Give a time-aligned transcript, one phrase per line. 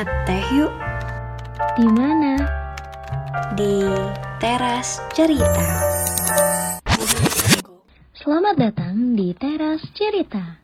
[0.00, 0.72] Ngeteh yuk
[1.76, 2.40] Di mana?
[3.52, 3.84] di
[4.40, 5.68] teras cerita.
[8.16, 10.56] Selamat datang di Teras Cerita.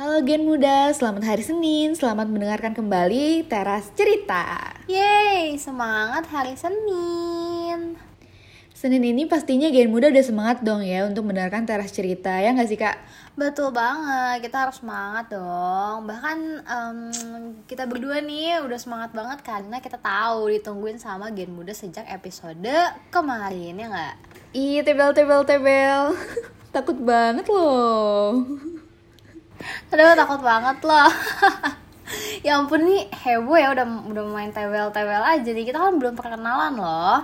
[0.00, 8.00] Halo Gen Muda, selamat hari Senin, selamat mendengarkan kembali Teras Cerita Yeay, semangat hari Senin.
[8.82, 12.66] Senin ini pastinya Gen Muda udah semangat dong ya untuk mendengarkan Teras Cerita, ya nggak
[12.66, 12.98] sih kak?
[13.38, 16.10] Betul banget, kita harus semangat dong.
[16.10, 16.98] Bahkan em,
[17.70, 22.74] kita berdua nih udah semangat banget karena kita tahu ditungguin sama Gen Muda sejak episode
[23.14, 24.14] kemarin ya nggak?
[24.50, 26.18] Ih, tebel tebel tebel
[26.74, 28.42] Takut banget loh
[29.94, 31.06] Aduh takut banget loh.
[32.42, 35.46] ya ampun nih heboh ya udah udah main tebel-tebel aja.
[35.46, 37.22] Nih kita kan belum perkenalan loh.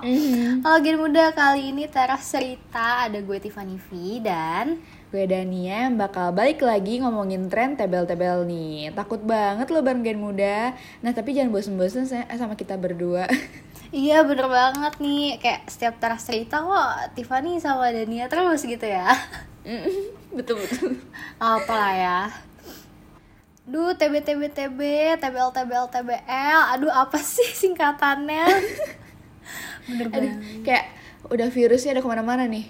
[0.59, 3.03] Kalau Gen Muda kali ini teras cerita.
[3.05, 3.87] Ada gue Tiffany V
[4.23, 4.79] dan
[5.09, 8.93] Gue Dania yang bakal balik lagi ngomongin tren tebel-tebel nih.
[8.93, 10.77] Takut banget loh bareng Gen Muda.
[11.01, 13.25] Nah tapi jangan bosen-bosen sa- sama kita berdua.
[13.89, 15.41] Iya bener banget nih.
[15.41, 19.09] Kayak setiap teras cerita kok Tiffany sama Dania terus gitu ya?
[20.29, 21.01] Betul-betul
[21.41, 22.19] Apa lah ya
[23.69, 24.79] Duh TB TB TB
[25.21, 28.45] TBL TBL TBL Aduh apa sih singkatannya?
[29.89, 30.65] Bener Aduh, banget.
[30.65, 30.85] kayak
[31.29, 32.65] udah virusnya udah ke mana-mana nih.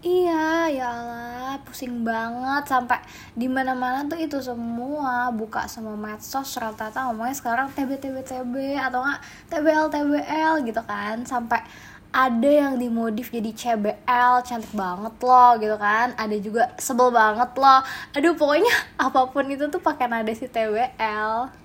[0.00, 2.66] Iya ya Allah pusing banget.
[2.66, 2.98] Sampai
[3.38, 8.54] di mana mana tuh itu semua Buka semua medsos rata-rata ngomongnya sekarang TB TB TB
[8.80, 9.20] Atau enggak
[9.54, 11.22] TBL TBL gitu kan.
[11.22, 11.62] Sampai
[12.10, 16.10] ada yang dimodif jadi CBL cantik banget loh gitu kan.
[16.18, 17.80] Ada juga sebel banget loh.
[18.18, 18.74] Aduh pokoknya
[19.06, 21.60] apa pun itu tuh pakai nada si TBL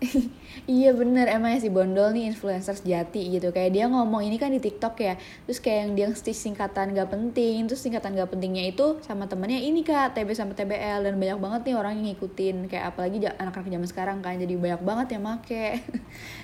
[0.66, 1.30] Iya bener.
[1.30, 3.54] Emang si Bondol nih influencer sejati gitu.
[3.54, 5.14] Kayak dia ngomong ini kan di TikTok ya.
[5.46, 7.68] Terus kayak yang dia stitch singkatan gak penting.
[7.70, 10.16] Terus singkatan gak pentingnya itu sama temennya ini kak.
[10.16, 12.56] TB sama TBL Dan banyak banget nih orang yang ngikutin.
[12.66, 14.34] Kayak apalagi anak-anak zaman sekarang kan.
[14.40, 15.64] Jadi banyak banget yang make.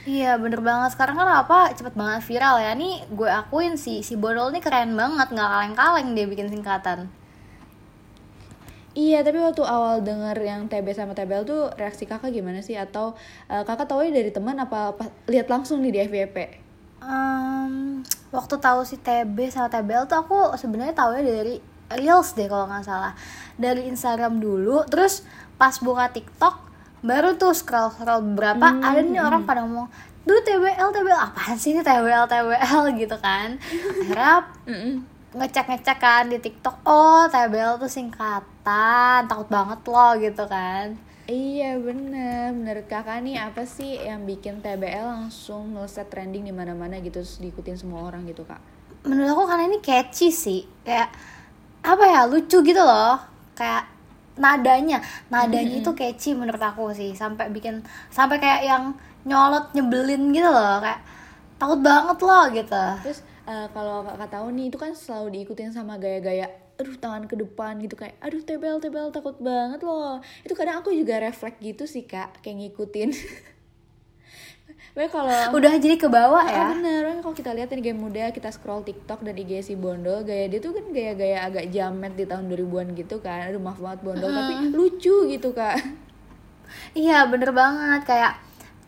[0.02, 0.94] Iya bener banget.
[0.94, 1.72] Sekarang kan apa?
[1.72, 2.72] Cepet banget viral ya.
[2.76, 5.32] Nih gue akuin sih si Bodol nih keren banget.
[5.32, 7.21] Nggak kaleng-kaleng dia bikin singkatan
[8.92, 12.76] Iya tapi waktu awal denger yang TB sama TBL tuh reaksi kakak gimana sih?
[12.76, 13.16] Atau
[13.48, 16.36] eh, kakak tau dari teman apa, apa lihat langsung nih di FYP?
[17.02, 21.54] Em, waktu tahu si TB sama TBL tuh aku sebenarnya tahunya dari
[21.96, 23.16] reels deh kalau nggak salah.
[23.56, 25.24] Dari Instagram dulu terus
[25.56, 26.68] pas buka TikTok
[27.00, 29.90] baru tuh scroll scroll berapa ada nih orang pada ngomong
[30.22, 33.56] duh TBL TBL apaan sih ini TBL TBL gitu kan.
[34.04, 34.46] Akhirnya
[35.32, 40.96] ngecek ngecek kan di TikTok oh TBL tuh singkatan takut banget loh gitu kan.
[41.30, 46.98] Iya bener, menurut kakak nih apa sih yang bikin TBL langsung ngeset trending di mana-mana
[46.98, 48.58] gitu terus diikutin semua orang gitu kak?
[49.06, 50.62] menurut aku karena ini catchy sih.
[50.86, 51.10] Kayak
[51.82, 53.18] apa ya lucu gitu loh.
[53.58, 53.90] Kayak
[54.32, 57.12] nadanya nadanya itu catchy menurut aku sih.
[57.14, 58.84] Sampai bikin sampai kayak yang
[59.26, 60.78] nyolot nyebelin gitu loh.
[60.78, 61.02] Kayak
[61.62, 62.84] takut banget loh gitu.
[63.06, 66.50] Terus eh, kalau kakak tahu nih itu kan selalu diikutin sama gaya-gaya
[66.80, 70.18] aduh tangan ke depan gitu kayak aduh TBL TBL takut banget loh.
[70.42, 73.10] Itu kadang aku juga refleks gitu sih kak kayak ngikutin.
[74.92, 78.28] Kalau udah jadi ke bawah Ah, ya bener, kan kalau kita lihat nih game muda,
[78.28, 82.28] kita scroll TikTok dan IG si Bondol, gaya dia tuh kan gaya-gaya agak jamet di
[82.28, 83.48] tahun 2000-an gitu kan.
[83.48, 85.80] Aduh maaf banget Bondol, tapi lucu gitu kak.
[86.92, 88.04] iya bener banget.
[88.04, 88.32] Kayak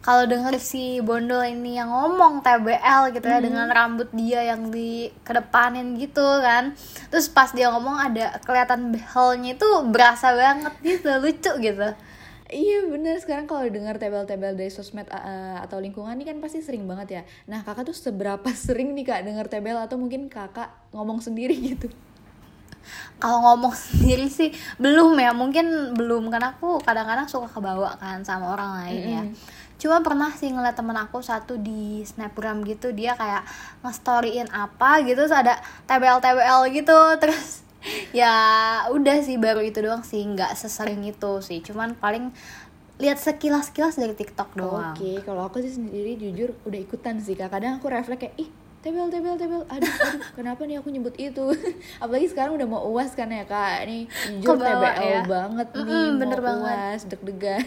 [0.05, 5.09] kalau denger si Bondol ini yang ngomong TBL gitu ya dengan rambut dia yang di
[5.25, 6.77] kedepanin gitu kan
[7.09, 11.89] terus pas dia ngomong ada kelihatan behelnya itu berasa banget gitu lucu gitu
[12.55, 16.85] Iya bener, sekarang kalau dengar tebel-tebel dari sosmed uh, atau lingkungan ini kan pasti sering
[16.85, 17.23] banget ya.
[17.51, 21.91] Nah kakak tuh seberapa sering nih kak denger tebel atau mungkin kakak ngomong sendiri gitu?
[23.23, 24.51] Kalau ngomong sendiri sih
[24.81, 25.33] belum ya.
[25.37, 29.25] Mungkin belum karena aku kadang-kadang suka kebawa kan sama orang lain ya
[29.75, 33.45] cuma pernah sih ngeliat temen aku satu di snapgram gitu dia kayak
[33.85, 36.99] ngestoryin apa gitu terus ada tbl tbl gitu.
[37.23, 37.67] Terus
[38.17, 38.35] ya
[38.89, 40.25] udah sih baru itu doang sih.
[40.25, 41.61] Nggak sesering itu sih.
[41.61, 42.33] Cuman paling
[42.97, 44.95] lihat sekilas sekilas dari tiktok doang.
[44.97, 47.37] Oke, kalau aku sih sendiri jujur udah ikutan sih.
[47.37, 48.49] Kadang aku refleks kayak ih
[48.85, 51.45] tebel tebel tebel aduh, aduh kenapa nih aku nyebut itu
[52.05, 54.05] apalagi sekarang udah mau uas kan ya kak ini
[54.45, 55.23] jujur TBL ya.
[55.25, 56.77] banget nih bener mau banget.
[56.77, 57.65] uas deg-degan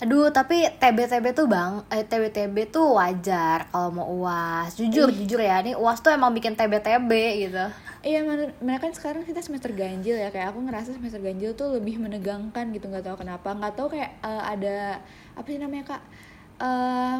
[0.00, 4.72] Aduh, tapi TB-TB tuh bang, eh TB-TB tuh wajar kalau mau uas.
[4.72, 7.12] Jujur, jujur ya, nih uas tuh emang bikin TB-TB
[7.44, 7.68] gitu.
[8.00, 10.32] Iya, mana kan sekarang kita semester ganjil ya.
[10.32, 13.52] Kayak aku ngerasa semester ganjil tuh lebih menegangkan gitu, nggak tahu kenapa.
[13.52, 14.76] Nggak tahu kayak eh, ada
[15.36, 16.02] apa sih namanya kak?
[16.64, 17.18] Eh,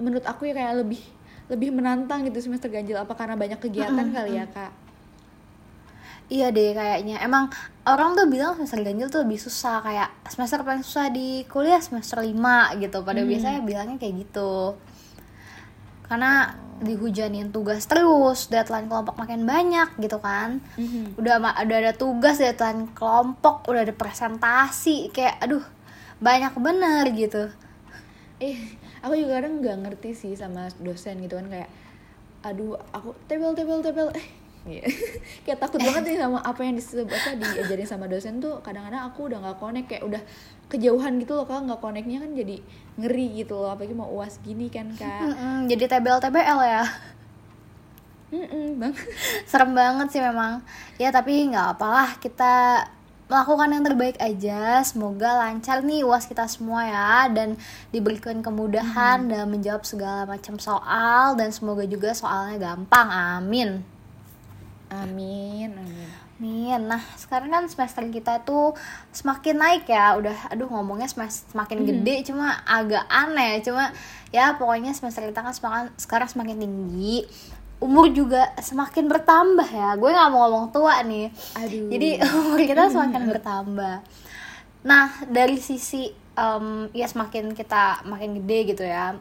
[0.00, 1.04] menurut aku ya kayak lebih
[1.52, 2.96] lebih menantang gitu semester ganjil.
[2.96, 4.72] Apa karena banyak kegiatan kali ya kak?
[6.32, 7.52] Iya deh kayaknya emang
[7.84, 12.24] orang tuh bilang semester ganjil tuh lebih susah kayak semester paling susah di kuliah semester
[12.24, 13.28] 5 gitu pada Hmm.
[13.28, 14.80] biasanya bilangnya kayak gitu
[16.08, 21.20] karena dihujanin tugas terus deadline kelompok makin banyak gitu kan Mhm.
[21.20, 25.62] udah udah ada tugas deadline kelompok udah ada presentasi kayak aduh
[26.18, 27.48] banyak bener gitu
[28.40, 28.58] eh
[29.02, 31.70] aku juga kadang nggak ngerti sih sama dosen gitu kan kayak
[32.42, 34.08] aduh aku tebel tebel tebel.
[34.14, 34.86] Eh Iya.
[35.44, 39.26] kayak takut banget nih sama apa yang disebut apa diajarin sama dosen tuh kadang-kadang aku
[39.26, 40.22] udah nggak connect kayak udah
[40.70, 42.56] kejauhan gitu loh kak nggak connectnya kan jadi
[42.94, 45.34] ngeri gitu loh apalagi mau uas gini kan kak.
[45.34, 46.84] Mm-mm, jadi tbl tbl ya?
[48.32, 48.94] Mm-mm, bang
[49.50, 50.62] serem banget sih memang.
[50.94, 52.86] Ya tapi nggak apalah kita
[53.32, 57.56] melakukan yang terbaik aja semoga lancar nih uas kita semua ya dan
[57.88, 63.80] diberikan kemudahan dalam menjawab segala macam soal dan semoga juga soalnya gampang amin
[64.92, 66.12] amin amin
[66.42, 66.90] Amin.
[66.90, 68.74] Nah, sekarang kan semester kita tuh
[69.14, 70.18] semakin naik ya.
[70.18, 73.62] Udah aduh ngomongnya semakin gede cuma agak aneh.
[73.62, 73.94] Cuma
[74.34, 77.30] ya pokoknya semester kita kan semakin sekarang semakin tinggi.
[77.82, 79.98] Umur juga semakin bertambah ya.
[79.98, 81.34] Gue nggak mau ngomong tua nih.
[81.58, 82.08] aduh Jadi
[82.38, 83.96] umur kita semakin bertambah.
[84.86, 89.18] Nah, dari sisi em, ya semakin kita makin gede gitu ya.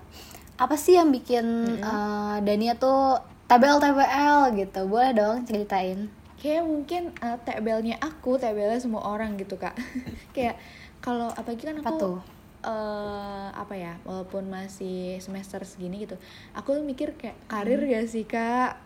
[0.61, 1.45] Apa sih yang bikin
[1.81, 3.17] eh, Dania tuh
[3.49, 4.81] TBL-TBL gitu?
[4.87, 6.07] Boleh dong ceritain.
[6.41, 9.77] kayak mungkin uh, TBL-nya aku, TBL-nya semua orang gitu kak.
[10.35, 10.57] kayak
[10.97, 12.17] kalau apalagi kan Apa aku tuh?
[12.61, 16.17] Eh, apa ya, walaupun masih semester segini gitu,
[16.53, 17.91] aku tuh mikir kayak karir Hmm.
[17.91, 18.77] gak sih kak?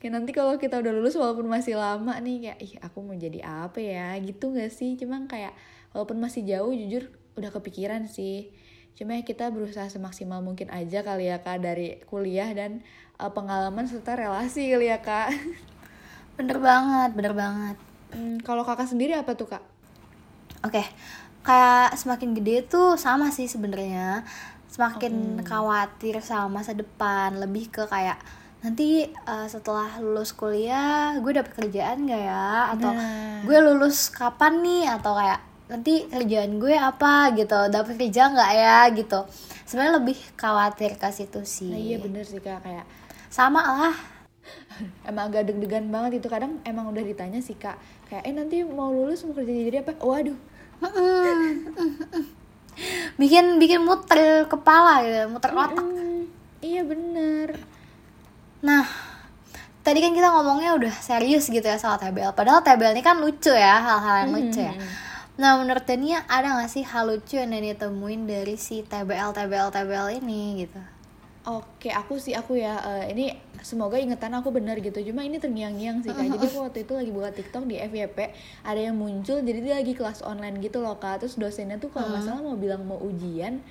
[0.00, 3.40] Kayak nanti kalau kita udah lulus walaupun masih lama nih kayak ih aku mau jadi
[3.40, 5.00] apa ya gitu gak sih?
[5.00, 5.56] Cuma kayak
[5.96, 7.08] walaupun masih jauh jujur
[7.40, 8.52] udah kepikiran sih.
[8.94, 12.84] Cuma ya kita berusaha semaksimal mungkin aja kali ya kak dari kuliah dan
[13.18, 15.34] uh, pengalaman serta relasi kali ya kak.
[16.38, 17.76] Bener banget, bener banget.
[18.14, 19.62] Hmm, kalau kakak sendiri apa tuh kak?
[20.62, 20.82] Oke,
[21.44, 24.24] kayak semakin gede tuh sama sih sebenarnya.
[24.72, 28.18] Semakin khawatir sama masa depan, lebih ke kayak
[28.64, 32.72] nanti eh, setelah lulus kuliah gue dapet kerjaan gak ya?
[32.74, 33.44] Atau Nah.
[33.44, 34.84] gue lulus kapan nih?
[34.88, 35.38] Atau kayak
[35.68, 37.60] nanti kerjaan gue apa gitu?
[37.70, 38.78] Dapet kerja nggak ya?
[38.96, 39.20] Gitu.
[39.68, 41.70] Sebenarnya lebih khawatir ke situ sih.
[41.70, 42.64] Nah iya bener sih kak.
[42.64, 42.88] Kayak
[43.28, 43.96] sama lah.
[45.08, 46.26] Emang agak deg-degan banget itu.
[46.26, 47.76] Kadang emang udah ditanya sih kak.
[48.10, 49.92] Kayak eh nanti mau lulus mau kerja jadi apa?
[50.00, 50.53] Waduh
[53.20, 55.86] bikin bikin muter kepala gitu muter otak
[56.64, 57.74] iya bener
[58.64, 58.88] Nah,
[59.84, 62.32] tadi kan kita ngomongnya udah serius gitu ya soal TBL.
[62.32, 64.74] Padahal TBL ini kan lucu ya, hal-hal yang lucu ya.
[65.36, 69.68] Nah, menurut Dania ada gak sih hal lucu yang Dania temuin dari si TBL, TBL,
[69.68, 70.80] TBL ini gitu?
[71.44, 75.00] Oke aku sih aku ya eh, ini semoga ingatan aku benar gitu.
[75.10, 76.28] Cuma ini terngiang-ngiang sih kak.
[76.28, 78.18] Jadi aku waktu itu lagi buka TikTok di FYP
[78.60, 81.24] ada yang muncul jadi dia lagi kelas online gitu loh kak.
[81.24, 83.64] Terus dosennya tuh kalau nggak salah mau bilang mau ujian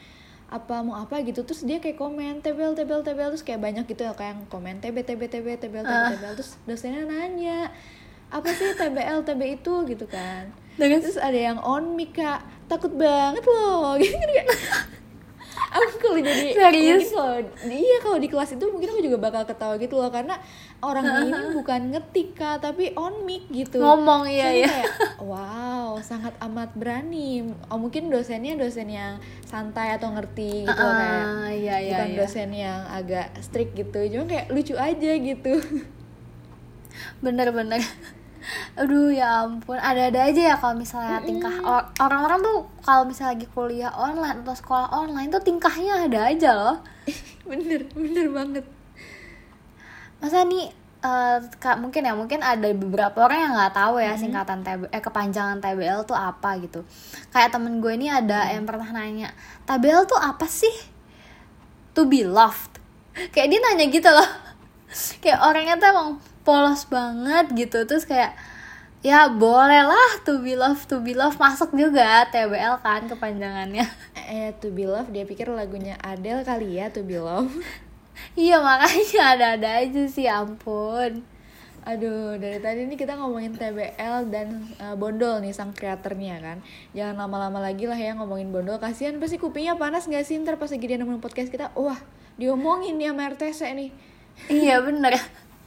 [0.50, 1.46] apa mau apa gitu.
[1.46, 3.30] Terus dia kayak komen tebel tebel tebel.
[3.38, 6.32] Terus kayak banyak gitu ya kayak yang komen tb tb tb tebel tebel tebel.
[6.36, 7.70] Terus dosennya nanya
[8.34, 9.74] apa sih tbl tb itu?
[9.86, 10.50] Gitu kan.
[11.06, 12.42] Terus ada yang on mic kak.
[12.66, 13.94] Takut banget loh.
[14.02, 14.50] Gitu kayak
[15.74, 17.10] aku kalau jadi Serius?
[17.10, 20.38] kalau iya kalau di kelas itu mungkin aku juga bakal ketawa gitu loh karena
[20.80, 24.70] orang ini bukan ngetik kak tapi on mic gitu Ngomong, iya, Jadi iya.
[24.70, 24.92] kayak,
[25.26, 31.26] wow sangat amat berani oh mungkin dosennya dosen yang santai atau ngerti gitu loh, kayak
[31.26, 32.18] Ah, iya, iya, bukan iya.
[32.22, 35.54] dosen yang agak strict gitu cuma kayak lucu aja gitu
[37.24, 37.82] Bener-bener.
[38.76, 43.48] Aduh ya ampun, ada-ada aja ya kalau misalnya tingkah or- orang-orang tuh kalau misalnya lagi
[43.52, 46.78] kuliah online atau sekolah online tuh tingkahnya ada aja loh.
[47.50, 48.66] bener bener banget.
[50.20, 50.72] Masa nih
[51.04, 55.04] eh, kak mungkin ya mungkin ada beberapa orang yang nggak tahu ya singkatan TB eh
[55.04, 56.84] kepanjangan TBL tuh apa gitu.
[57.32, 59.32] Kayak temen gue ini ada yang pernah nanya
[59.64, 60.74] TBL tuh apa sih?
[61.96, 62.80] To be loved.
[63.36, 64.30] Kayak dia nanya gitu loh.
[65.24, 66.10] Kayak orangnya tuh emang
[66.44, 68.36] polos banget gitu terus kayak
[69.04, 73.84] ya boleh lah to be loved to be loved masuk juga TBL kan kepanjangannya
[74.16, 77.52] eh to be love dia pikir lagunya Adele kali ya to be love
[78.40, 81.24] iya makanya ada-ada aja sih ampun
[81.84, 86.64] Aduh, dari tadi nih kita ngomongin TBL dan uh, Bondol nih sang kreatornya kan.
[86.96, 88.80] Jangan lama-lama lagi lah ya ngomongin Bondol.
[88.80, 91.76] Kasihan pasti kupingnya panas gak sih ntar pas lagi dia nemenin podcast kita.
[91.76, 92.00] Wah,
[92.40, 93.92] diomongin nih sama RTC nih.
[94.48, 95.20] iya bener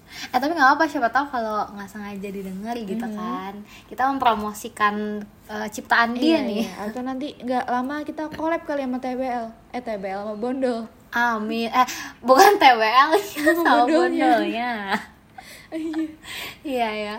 [0.07, 3.53] eh tapi nggak apa siapa tahu kalau nggak sengaja didengar gitu kan
[3.87, 6.73] kita mempromosikan eh, ciptaan dia Iya, nih iya.
[6.85, 9.45] Atau nanti nggak lama kita collab kali sama TBL.
[9.71, 10.87] Eh TBL sama Bondol.
[11.09, 11.87] amin eh
[12.21, 13.11] bukan TWL
[13.57, 14.29] sama Bondolnya.
[14.37, 14.73] bondolnya
[16.65, 17.17] iya ya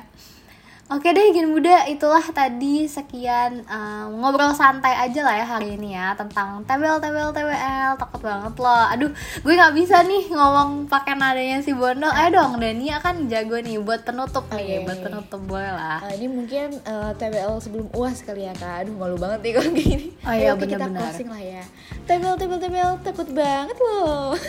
[0.88, 6.00] Oke deh Gen Muda, itulah tadi sekian um, ngobrol santai aja lah ya hari ini
[6.00, 8.88] ya tentang TBL TBL TBL takut banget loh.
[8.96, 9.12] Aduh,
[9.44, 12.08] gue nggak bisa nih ngomong pakai nadanya si Bondol.
[12.08, 14.88] Ayo dong, Dania kan jago nih buat penutup nih, Oke.
[14.88, 16.00] buat penutup boleh lah.
[16.08, 19.72] Eh, ini mungkin eh, TBL sebelum uas kali ya kak Aduh malu banget nih kalau
[19.76, 21.64] gini Oh iya, Ayo, oke, kita closing lah ya
[22.08, 24.40] TBL, TBL, TBL Takut banget loh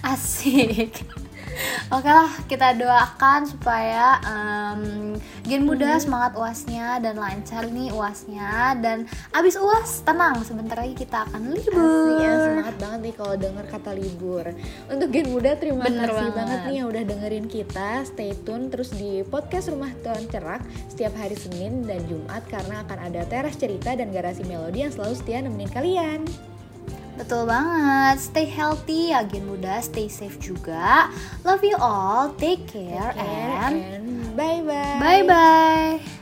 [0.12, 1.19] Asik.
[1.88, 4.82] Oke lah, kita doakan supaya em,
[5.42, 11.24] Gen Muda semangat uasnya dan lancar nih uasnya dan abis uas tenang sebentar lagi kita
[11.24, 11.72] akan libur.
[11.72, 14.44] Asli ya semangat banget nih kalau denger kata libur
[14.86, 16.36] Untuk Gen Muda terima Bener kasih banget.
[16.36, 16.60] banget.
[16.64, 21.34] nih yang udah dengerin kita Stay tune terus di podcast Rumah Tuan Cerak Setiap hari
[21.34, 25.70] Senin dan Jumat Karena akan ada teras cerita dan garasi melodi yang selalu setia nemenin
[25.70, 26.20] kalian
[27.20, 28.16] Betul banget.
[28.16, 31.12] Stay healthy ya Gen Muda, stay safe juga.
[31.44, 32.32] Love you all.
[32.40, 36.19] Take care, Care and bye-bye bye bye.